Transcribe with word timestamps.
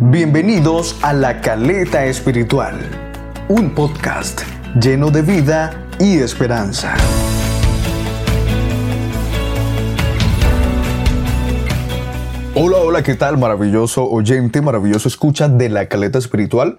Bienvenidos 0.00 0.98
a 1.02 1.12
La 1.12 1.40
Caleta 1.40 2.04
Espiritual, 2.04 2.80
un 3.48 3.76
podcast 3.76 4.42
lleno 4.80 5.12
de 5.12 5.22
vida 5.22 5.86
y 6.00 6.18
esperanza. 6.18 6.96
Hola, 12.56 12.78
hola, 12.78 13.04
¿qué 13.04 13.14
tal? 13.14 13.38
Maravilloso 13.38 14.10
oyente, 14.10 14.60
maravilloso 14.60 15.06
escucha 15.06 15.48
de 15.48 15.68
La 15.68 15.86
Caleta 15.86 16.18
Espiritual. 16.18 16.78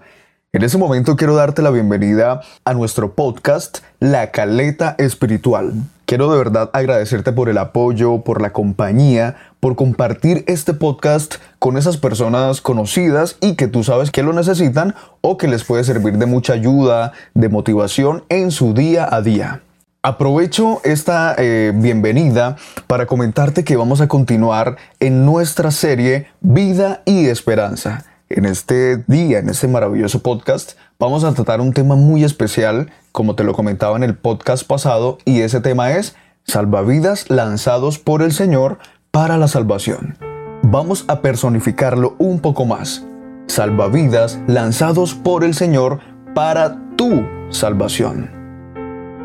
En 0.52 0.62
este 0.62 0.76
momento 0.76 1.16
quiero 1.16 1.34
darte 1.34 1.62
la 1.62 1.70
bienvenida 1.70 2.42
a 2.66 2.74
nuestro 2.74 3.14
podcast 3.14 3.78
La 3.98 4.30
Caleta 4.30 4.94
Espiritual. 4.98 5.72
Quiero 6.06 6.30
de 6.30 6.38
verdad 6.38 6.70
agradecerte 6.72 7.32
por 7.32 7.48
el 7.48 7.58
apoyo, 7.58 8.20
por 8.20 8.40
la 8.40 8.52
compañía, 8.52 9.34
por 9.58 9.74
compartir 9.74 10.44
este 10.46 10.72
podcast 10.72 11.34
con 11.58 11.76
esas 11.76 11.96
personas 11.96 12.60
conocidas 12.60 13.36
y 13.40 13.56
que 13.56 13.66
tú 13.66 13.82
sabes 13.82 14.12
que 14.12 14.22
lo 14.22 14.32
necesitan 14.32 14.94
o 15.20 15.36
que 15.36 15.48
les 15.48 15.64
puede 15.64 15.82
servir 15.82 16.16
de 16.16 16.26
mucha 16.26 16.52
ayuda, 16.52 17.10
de 17.34 17.48
motivación 17.48 18.22
en 18.28 18.52
su 18.52 18.72
día 18.72 19.08
a 19.10 19.20
día. 19.20 19.62
Aprovecho 20.00 20.80
esta 20.84 21.34
eh, 21.38 21.72
bienvenida 21.74 22.54
para 22.86 23.06
comentarte 23.06 23.64
que 23.64 23.74
vamos 23.74 24.00
a 24.00 24.06
continuar 24.06 24.76
en 25.00 25.26
nuestra 25.26 25.72
serie 25.72 26.28
Vida 26.40 27.02
y 27.04 27.26
Esperanza. 27.26 28.04
En 28.28 28.44
este 28.44 29.04
día, 29.06 29.38
en 29.38 29.48
este 29.48 29.68
maravilloso 29.68 30.20
podcast, 30.20 30.72
vamos 30.98 31.22
a 31.22 31.32
tratar 31.32 31.60
un 31.60 31.72
tema 31.72 31.94
muy 31.94 32.24
especial, 32.24 32.90
como 33.12 33.36
te 33.36 33.44
lo 33.44 33.52
comentaba 33.52 33.96
en 33.96 34.02
el 34.02 34.16
podcast 34.16 34.66
pasado, 34.66 35.18
y 35.24 35.42
ese 35.42 35.60
tema 35.60 35.92
es 35.92 36.16
salvavidas 36.42 37.30
lanzados 37.30 38.00
por 38.00 38.22
el 38.22 38.32
Señor 38.32 38.78
para 39.12 39.38
la 39.38 39.46
salvación. 39.46 40.18
Vamos 40.64 41.04
a 41.06 41.22
personificarlo 41.22 42.16
un 42.18 42.40
poco 42.40 42.64
más. 42.64 43.04
Salvavidas 43.46 44.40
lanzados 44.48 45.14
por 45.14 45.44
el 45.44 45.54
Señor 45.54 46.00
para 46.34 46.96
tu 46.96 47.24
salvación. 47.50 48.45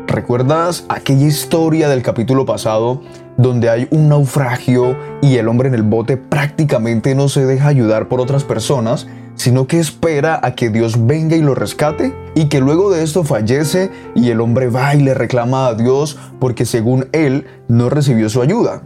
¿Recuerdas 0.06 0.84
aquella 0.88 1.26
historia 1.26 1.88
del 1.88 2.02
capítulo 2.02 2.44
pasado 2.44 3.02
donde 3.36 3.70
hay 3.70 3.88
un 3.90 4.08
naufragio 4.08 4.96
y 5.22 5.36
el 5.36 5.48
hombre 5.48 5.68
en 5.68 5.74
el 5.74 5.84
bote 5.84 6.16
prácticamente 6.16 7.14
no 7.14 7.28
se 7.28 7.46
deja 7.46 7.68
ayudar 7.68 8.08
por 8.08 8.20
otras 8.20 8.44
personas, 8.44 9.06
sino 9.36 9.66
que 9.66 9.78
espera 9.78 10.40
a 10.42 10.54
que 10.54 10.70
Dios 10.70 11.06
venga 11.06 11.36
y 11.36 11.40
lo 11.40 11.54
rescate? 11.54 12.12
Y 12.34 12.46
que 12.46 12.60
luego 12.60 12.90
de 12.90 13.04
esto 13.04 13.24
fallece 13.24 13.90
y 14.14 14.30
el 14.30 14.40
hombre 14.40 14.68
va 14.68 14.94
y 14.94 15.02
le 15.02 15.14
reclama 15.14 15.68
a 15.68 15.74
Dios 15.74 16.18
porque 16.40 16.66
según 16.66 17.08
él 17.12 17.46
no 17.68 17.88
recibió 17.88 18.28
su 18.28 18.42
ayuda. 18.42 18.82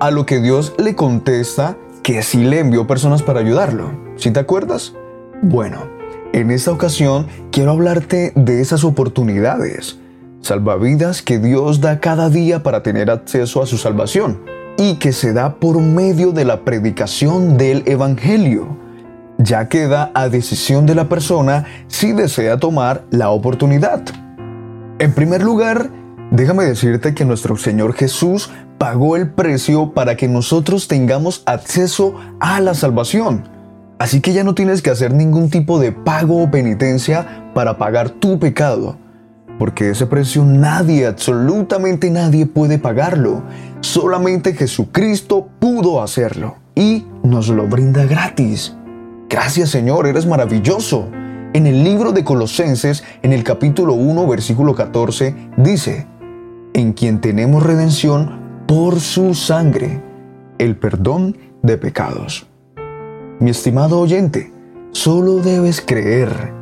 A 0.00 0.10
lo 0.10 0.26
que 0.26 0.40
Dios 0.40 0.74
le 0.78 0.94
contesta 0.94 1.76
que 2.02 2.22
sí 2.22 2.44
le 2.44 2.60
envió 2.60 2.86
personas 2.86 3.22
para 3.22 3.40
ayudarlo. 3.40 3.90
¿Sí 4.16 4.30
te 4.30 4.40
acuerdas? 4.40 4.94
Bueno, 5.42 5.80
en 6.32 6.50
esta 6.50 6.70
ocasión 6.70 7.26
quiero 7.50 7.72
hablarte 7.72 8.32
de 8.36 8.60
esas 8.60 8.84
oportunidades 8.84 9.98
salvavidas 10.42 11.22
que 11.22 11.38
Dios 11.38 11.80
da 11.80 12.00
cada 12.00 12.28
día 12.28 12.62
para 12.62 12.82
tener 12.82 13.10
acceso 13.10 13.62
a 13.62 13.66
su 13.66 13.78
salvación 13.78 14.42
y 14.76 14.96
que 14.96 15.12
se 15.12 15.32
da 15.32 15.54
por 15.54 15.80
medio 15.80 16.32
de 16.32 16.44
la 16.44 16.64
predicación 16.64 17.56
del 17.56 17.82
Evangelio. 17.86 18.76
Ya 19.38 19.68
queda 19.68 20.10
a 20.14 20.28
decisión 20.28 20.84
de 20.86 20.94
la 20.94 21.08
persona 21.08 21.64
si 21.86 22.12
desea 22.12 22.58
tomar 22.58 23.04
la 23.10 23.30
oportunidad. 23.30 24.02
En 24.98 25.12
primer 25.14 25.42
lugar, 25.42 25.90
déjame 26.30 26.64
decirte 26.64 27.14
que 27.14 27.24
nuestro 27.24 27.56
Señor 27.56 27.94
Jesús 27.94 28.50
pagó 28.78 29.16
el 29.16 29.30
precio 29.30 29.92
para 29.94 30.16
que 30.16 30.28
nosotros 30.28 30.88
tengamos 30.88 31.42
acceso 31.46 32.14
a 32.40 32.60
la 32.60 32.74
salvación. 32.74 33.48
Así 33.98 34.20
que 34.20 34.32
ya 34.32 34.42
no 34.42 34.54
tienes 34.54 34.82
que 34.82 34.90
hacer 34.90 35.12
ningún 35.12 35.50
tipo 35.50 35.78
de 35.78 35.92
pago 35.92 36.42
o 36.42 36.50
penitencia 36.50 37.50
para 37.54 37.78
pagar 37.78 38.10
tu 38.10 38.40
pecado 38.40 38.96
porque 39.62 39.90
ese 39.90 40.06
precio 40.06 40.44
nadie, 40.44 41.06
absolutamente 41.06 42.10
nadie 42.10 42.46
puede 42.46 42.80
pagarlo. 42.80 43.44
Solamente 43.80 44.54
Jesucristo 44.54 45.50
pudo 45.60 46.02
hacerlo 46.02 46.56
y 46.74 47.06
nos 47.22 47.46
lo 47.46 47.68
brinda 47.68 48.04
gratis. 48.04 48.74
Gracias 49.30 49.70
Señor, 49.70 50.08
eres 50.08 50.26
maravilloso. 50.26 51.06
En 51.52 51.68
el 51.68 51.84
libro 51.84 52.10
de 52.10 52.24
Colosenses, 52.24 53.04
en 53.22 53.32
el 53.32 53.44
capítulo 53.44 53.94
1, 53.94 54.26
versículo 54.26 54.74
14, 54.74 55.32
dice, 55.58 56.08
en 56.74 56.92
quien 56.92 57.20
tenemos 57.20 57.62
redención 57.62 58.64
por 58.66 58.98
su 58.98 59.32
sangre, 59.32 60.02
el 60.58 60.74
perdón 60.74 61.38
de 61.62 61.78
pecados. 61.78 62.48
Mi 63.38 63.52
estimado 63.52 64.00
oyente, 64.00 64.52
solo 64.90 65.36
debes 65.36 65.80
creer, 65.80 66.52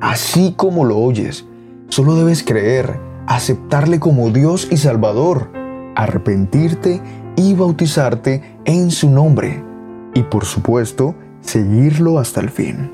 así 0.00 0.54
como 0.56 0.84
lo 0.84 0.98
oyes, 0.98 1.44
Solo 1.88 2.16
debes 2.16 2.42
creer, 2.42 3.00
aceptarle 3.26 3.98
como 3.98 4.30
Dios 4.30 4.68
y 4.70 4.76
Salvador, 4.76 5.50
arrepentirte 5.96 7.00
y 7.34 7.54
bautizarte 7.54 8.58
en 8.66 8.90
su 8.90 9.08
nombre. 9.08 9.64
Y 10.14 10.22
por 10.22 10.44
supuesto, 10.44 11.14
seguirlo 11.40 12.18
hasta 12.18 12.40
el 12.40 12.50
fin. 12.50 12.92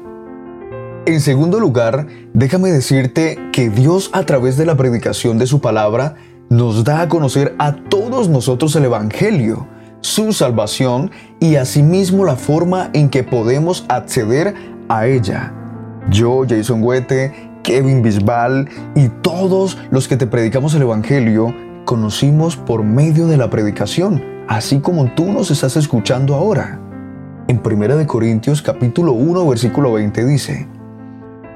En 1.07 1.21
segundo 1.21 1.59
lugar, 1.59 2.07
déjame 2.33 2.71
decirte 2.71 3.39
que 3.53 3.69
Dios 3.69 4.11
a 4.13 4.25
través 4.25 4.57
de 4.57 4.65
la 4.65 4.77
predicación 4.77 5.39
de 5.39 5.47
su 5.47 5.61
palabra 5.61 6.15
nos 6.49 6.85
da 6.85 7.03
a 7.03 7.09
conocer 7.09 7.55
a 7.59 7.75
todos 7.75 8.29
nosotros 8.29 8.77
el 8.77 8.85
Evangelio, 8.85 9.67
su 10.03 10.33
salvación 10.33 11.11
y 11.41 11.57
asimismo 11.57 12.25
la 12.25 12.37
forma 12.37 12.91
en 12.93 13.11
que 13.11 13.25
podemos 13.25 13.85
acceder 13.89 14.55
a 14.89 15.07
ella. 15.07 15.53
Yo, 16.11 16.45
Jason 16.49 16.83
Huete, 16.83 17.54
Kevin 17.65 18.03
Bisbal 18.03 18.69
y 18.95 19.09
todos 19.09 19.79
los 19.91 20.07
que 20.07 20.17
te 20.17 20.29
predicamos 20.29 20.75
el 20.75 20.83
Evangelio 20.83 21.53
conocimos 21.85 22.57
por 22.57 22.85
medio 22.85 23.27
de 23.27 23.37
la 23.37 23.51
predicación, 23.51 24.23
así 24.47 24.79
como 24.79 25.07
tú 25.15 25.33
nos 25.33 25.51
estás 25.51 25.77
escuchando 25.77 26.35
ahora. 26.35 26.79
En 27.49 27.61
1 27.65 28.07
Corintios 28.07 28.63
capítulo 28.63 29.13
1 29.13 29.49
versículo 29.49 29.93
20 29.95 30.25
dice, 30.27 30.69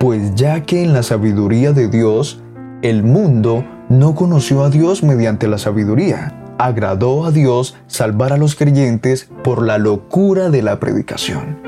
Pues 0.01 0.35
ya 0.35 0.63
que 0.63 0.83
en 0.83 0.93
la 0.93 1.03
sabiduría 1.03 1.73
de 1.73 1.89
Dios, 1.89 2.43
el 2.83 3.05
mundo 3.05 3.65
no 3.89 4.15
conoció 4.15 4.65
a 4.65 4.71
Dios 4.71 5.03
mediante 5.03 5.47
la 5.47 5.59
sabiduría, 5.59 6.55
agradó 6.59 7.27
a 7.27 7.31
Dios 7.31 7.77
salvar 7.87 8.33
a 8.33 8.39
los 8.39 8.57
creyentes 8.57 9.29
por 9.45 9.63
la 9.63 9.79
locura 9.79 10.51
de 10.51 10.63
la 10.63 10.81
predicación. 10.81 11.59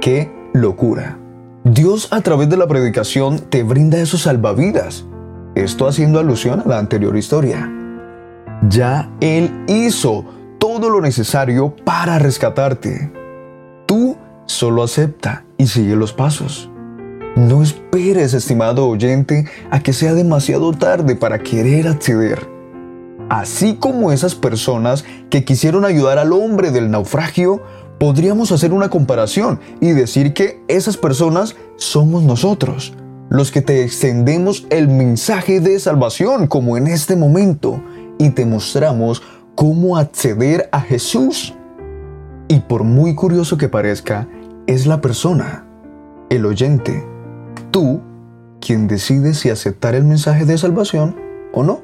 ¡Qué 0.00 0.32
locura! 0.54 1.21
Dios 1.64 2.08
a 2.10 2.22
través 2.22 2.48
de 2.48 2.56
la 2.56 2.66
predicación 2.66 3.38
te 3.38 3.62
brinda 3.62 3.98
esos 3.98 4.22
salvavidas. 4.22 5.06
Esto 5.54 5.86
haciendo 5.86 6.18
alusión 6.18 6.60
a 6.60 6.68
la 6.68 6.80
anterior 6.80 7.16
historia. 7.16 7.70
Ya 8.68 9.08
Él 9.20 9.64
hizo 9.68 10.24
todo 10.58 10.90
lo 10.90 11.00
necesario 11.00 11.76
para 11.84 12.18
rescatarte. 12.18 13.12
Tú 13.86 14.16
solo 14.46 14.82
acepta 14.82 15.44
y 15.56 15.68
sigue 15.68 15.94
los 15.94 16.12
pasos. 16.12 16.68
No 17.36 17.62
esperes, 17.62 18.34
estimado 18.34 18.88
oyente, 18.88 19.48
a 19.70 19.80
que 19.84 19.92
sea 19.92 20.14
demasiado 20.14 20.72
tarde 20.72 21.14
para 21.14 21.38
querer 21.38 21.86
acceder. 21.86 22.50
Así 23.28 23.76
como 23.76 24.10
esas 24.10 24.34
personas 24.34 25.04
que 25.30 25.44
quisieron 25.44 25.84
ayudar 25.84 26.18
al 26.18 26.32
hombre 26.32 26.72
del 26.72 26.90
naufragio, 26.90 27.62
podríamos 28.02 28.50
hacer 28.50 28.72
una 28.72 28.90
comparación 28.90 29.60
y 29.80 29.92
decir 29.92 30.34
que 30.34 30.60
esas 30.66 30.96
personas 30.96 31.54
somos 31.76 32.24
nosotros, 32.24 32.94
los 33.30 33.52
que 33.52 33.62
te 33.62 33.84
extendemos 33.84 34.66
el 34.70 34.88
mensaje 34.88 35.60
de 35.60 35.78
salvación 35.78 36.48
como 36.48 36.76
en 36.76 36.88
este 36.88 37.14
momento 37.14 37.80
y 38.18 38.30
te 38.30 38.44
mostramos 38.44 39.22
cómo 39.54 39.98
acceder 39.98 40.68
a 40.72 40.80
Jesús. 40.80 41.54
Y 42.48 42.58
por 42.58 42.82
muy 42.82 43.14
curioso 43.14 43.56
que 43.56 43.68
parezca, 43.68 44.26
es 44.66 44.84
la 44.88 45.00
persona, 45.00 45.64
el 46.28 46.44
oyente, 46.44 47.06
tú, 47.70 48.00
quien 48.60 48.88
decide 48.88 49.32
si 49.32 49.48
aceptar 49.48 49.94
el 49.94 50.02
mensaje 50.02 50.44
de 50.44 50.58
salvación 50.58 51.14
o 51.52 51.62
no. 51.62 51.82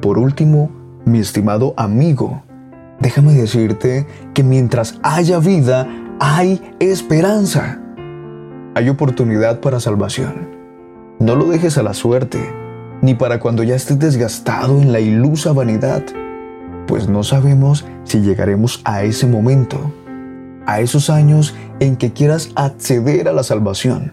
Por 0.00 0.18
último, 0.18 0.72
mi 1.04 1.20
estimado 1.20 1.74
amigo, 1.76 2.42
déjame 3.02 3.34
decirte 3.34 4.06
que 4.32 4.44
mientras 4.44 4.98
haya 5.02 5.40
vida, 5.40 5.88
hay 6.20 6.62
esperanza. 6.78 7.80
Hay 8.74 8.88
oportunidad 8.88 9.60
para 9.60 9.80
salvación. 9.80 10.48
No 11.18 11.34
lo 11.34 11.46
dejes 11.46 11.76
a 11.76 11.82
la 11.82 11.94
suerte, 11.94 12.38
ni 13.02 13.14
para 13.14 13.40
cuando 13.40 13.64
ya 13.64 13.74
estés 13.74 13.98
desgastado 13.98 14.80
en 14.80 14.92
la 14.92 15.00
ilusa 15.00 15.52
vanidad, 15.52 16.04
pues 16.86 17.08
no 17.08 17.24
sabemos 17.24 17.84
si 18.04 18.20
llegaremos 18.20 18.80
a 18.84 19.02
ese 19.02 19.26
momento, 19.26 19.78
a 20.66 20.80
esos 20.80 21.10
años 21.10 21.54
en 21.80 21.96
que 21.96 22.12
quieras 22.12 22.50
acceder 22.54 23.28
a 23.28 23.32
la 23.32 23.42
salvación, 23.42 24.12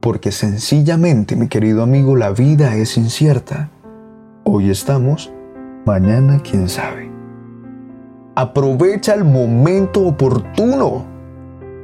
porque 0.00 0.32
sencillamente, 0.32 1.36
mi 1.36 1.48
querido 1.48 1.82
amigo, 1.82 2.16
la 2.16 2.30
vida 2.30 2.76
es 2.76 2.96
incierta. 2.96 3.70
Hoy 4.44 4.70
estamos, 4.70 5.32
mañana 5.84 6.40
quién 6.42 6.68
sabe. 6.68 7.05
Aprovecha 8.38 9.14
el 9.14 9.24
momento 9.24 10.06
oportuno. 10.06 11.06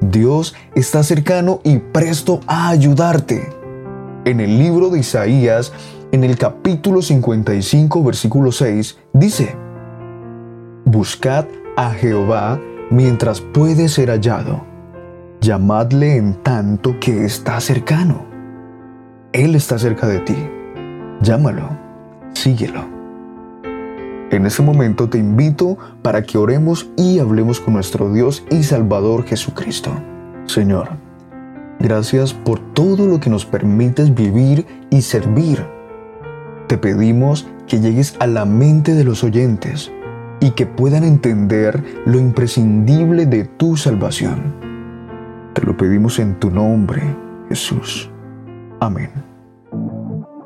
Dios 0.02 0.54
está 0.74 1.02
cercano 1.02 1.60
y 1.64 1.78
presto 1.78 2.40
a 2.46 2.68
ayudarte. 2.68 3.48
En 4.26 4.38
el 4.38 4.58
libro 4.58 4.90
de 4.90 4.98
Isaías, 4.98 5.72
en 6.12 6.24
el 6.24 6.36
capítulo 6.36 7.00
55, 7.00 8.04
versículo 8.04 8.52
6, 8.52 8.98
dice, 9.14 9.56
Buscad 10.84 11.46
a 11.78 11.92
Jehová 11.92 12.60
mientras 12.90 13.40
puede 13.40 13.88
ser 13.88 14.10
hallado. 14.10 14.62
Llamadle 15.40 16.16
en 16.16 16.34
tanto 16.34 17.00
que 17.00 17.24
está 17.24 17.58
cercano. 17.60 18.26
Él 19.32 19.54
está 19.54 19.78
cerca 19.78 20.06
de 20.06 20.18
ti. 20.18 20.36
Llámalo, 21.22 21.70
síguelo. 22.34 23.01
En 24.32 24.46
ese 24.46 24.62
momento 24.62 25.10
te 25.10 25.18
invito 25.18 25.76
para 26.00 26.22
que 26.22 26.38
oremos 26.38 26.90
y 26.96 27.18
hablemos 27.18 27.60
con 27.60 27.74
nuestro 27.74 28.10
Dios 28.10 28.42
y 28.50 28.62
Salvador 28.62 29.26
Jesucristo. 29.26 29.90
Señor, 30.46 30.88
gracias 31.78 32.32
por 32.32 32.58
todo 32.72 33.06
lo 33.06 33.20
que 33.20 33.28
nos 33.28 33.44
permites 33.44 34.14
vivir 34.14 34.66
y 34.88 35.02
servir. 35.02 35.62
Te 36.66 36.78
pedimos 36.78 37.46
que 37.66 37.78
llegues 37.80 38.16
a 38.20 38.26
la 38.26 38.46
mente 38.46 38.94
de 38.94 39.04
los 39.04 39.22
oyentes 39.22 39.92
y 40.40 40.52
que 40.52 40.64
puedan 40.64 41.04
entender 41.04 41.84
lo 42.06 42.18
imprescindible 42.18 43.26
de 43.26 43.44
tu 43.44 43.76
salvación. 43.76 44.54
Te 45.52 45.60
lo 45.60 45.76
pedimos 45.76 46.18
en 46.18 46.40
tu 46.40 46.50
nombre, 46.50 47.02
Jesús. 47.50 48.10
Amén. 48.80 49.31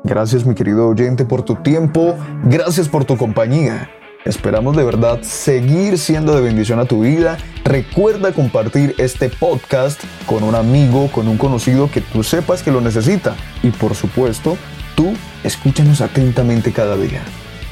Gracias 0.07 0.45
mi 0.45 0.55
querido 0.55 0.87
oyente 0.87 1.25
por 1.25 1.43
tu 1.43 1.55
tiempo, 1.55 2.15
gracias 2.45 2.87
por 2.87 3.03
tu 3.03 3.17
compañía. 3.17 3.89
Esperamos 4.23 4.77
de 4.77 4.85
verdad 4.85 5.21
seguir 5.21 5.97
siendo 5.97 6.33
de 6.33 6.39
bendición 6.39 6.79
a 6.79 6.85
tu 6.85 7.01
vida. 7.01 7.37
Recuerda 7.65 8.31
compartir 8.31 8.95
este 8.99 9.27
podcast 9.27 10.01
con 10.25 10.43
un 10.43 10.55
amigo, 10.55 11.11
con 11.11 11.27
un 11.27 11.37
conocido 11.37 11.91
que 11.91 11.99
tú 11.99 12.23
sepas 12.23 12.63
que 12.63 12.71
lo 12.71 12.79
necesita. 12.79 13.35
Y 13.63 13.71
por 13.71 13.95
supuesto, 13.95 14.57
tú 14.95 15.11
escúchanos 15.43 15.99
atentamente 15.99 16.71
cada 16.71 16.95
día. 16.95 17.21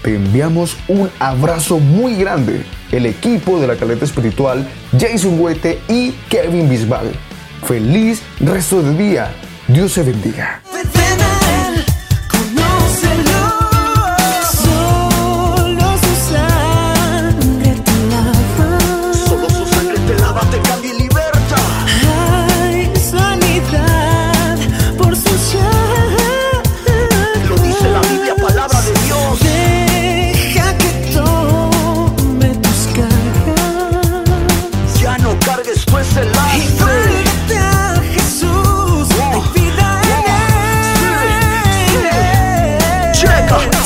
Te 0.03 0.15
enviamos 0.15 0.75
un 0.89 1.09
abrazo 1.19 1.79
muy 1.79 2.15
grande. 2.15 2.65
El 2.91 3.05
equipo 3.05 3.61
de 3.61 3.67
la 3.67 3.77
caleta 3.77 4.03
espiritual, 4.03 4.67
Jason 4.99 5.39
Huete 5.39 5.79
y 5.87 6.11
Kevin 6.27 6.69
Bisbal. 6.69 7.13
Feliz 7.63 8.21
resto 8.41 8.83
de 8.83 8.93
día. 8.93 9.33
Dios 9.69 9.93
se 9.93 10.03
bendiga. 10.03 10.64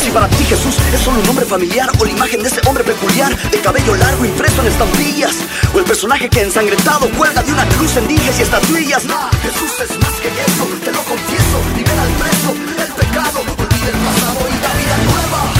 Jesús 0.10 0.76
es 0.92 1.02
solo 1.02 1.20
un 1.20 1.26
nombre 1.28 1.46
familiar 1.46 1.88
o 2.00 2.04
la 2.04 2.12
imagen 2.12 2.42
de 2.42 2.50
ese 2.50 2.60
hombre 2.66 2.84
peculiar 2.84 3.30
de 3.52 3.62
cabello 3.62 3.94
largo 3.94 4.26
impreso 4.26 4.62
en 4.62 4.68
estampillas 4.68 5.36
o 5.72 5.78
el 5.78 5.86
personaje 5.86 6.28
que 6.28 6.42
ensangrentado 6.42 7.08
cuelga 7.12 7.44
de 7.44 7.54
una 7.54 7.64
cruz 7.70 7.96
en 7.98 8.08
dijes 8.08 8.40
y 8.40 8.42
estatuillas. 8.42 9.06
No, 9.06 9.30
Jesús 9.44 9.72
es 9.80 10.00
más 10.00 10.14
que 10.14 10.30
eso, 10.30 10.66
te 10.84 10.92
lo 10.92 11.04
confieso. 11.04 11.62
Libera 11.76 12.02
al 12.02 12.10
preso 12.14 12.56
el 12.84 12.94
pecado, 12.94 13.40
olvida 13.40 13.88
el 13.88 14.00
pasado 14.02 14.40
y 14.50 14.58
da 14.60 14.74
vida 14.74 14.98
nueva. 15.06 15.54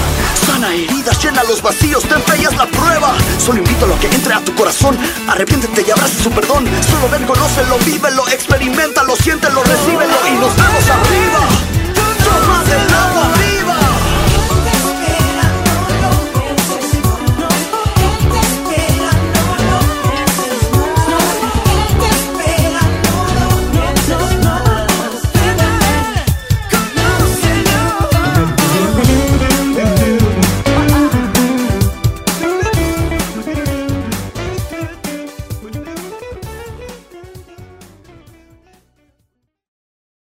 Sana 0.44 0.74
heridas, 0.74 1.22
llena 1.22 1.44
los 1.44 1.62
vacíos, 1.62 2.02
ten 2.02 2.20
fe 2.22 2.42
la 2.56 2.66
prueba. 2.66 3.14
Solo 3.38 3.58
invito 3.58 3.84
a 3.84 3.88
lo 3.88 4.00
que 4.00 4.08
entre 4.08 4.34
a 4.34 4.40
tu 4.40 4.52
corazón. 4.56 4.98
Arrepiéntete 5.28 5.84
y 5.86 5.90
abraza 5.92 6.22
su 6.24 6.30
perdón. 6.32 6.66
Solo 6.90 7.08
ven, 7.08 7.24
conócelo, 7.24 7.78
vívelo, 7.86 8.26
experimentalo, 8.26 9.14
siéntelo, 9.14 9.62
recíbelo 9.62 10.16
y 10.26 10.32
nos 10.32 10.56
vemos 10.56 10.90
arriba. 10.90 11.79